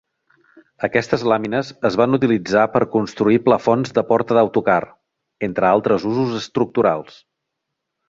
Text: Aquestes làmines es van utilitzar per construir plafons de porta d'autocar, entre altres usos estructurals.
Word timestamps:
Aquestes 0.87 1.25
làmines 1.31 1.69
es 1.89 1.97
van 2.01 2.17
utilitzar 2.19 2.65
per 2.77 2.81
construir 2.97 3.43
plafons 3.51 3.95
de 4.01 4.07
porta 4.15 4.41
d'autocar, 4.41 4.81
entre 5.51 5.73
altres 5.77 6.11
usos 6.17 6.37
estructurals. 6.45 7.25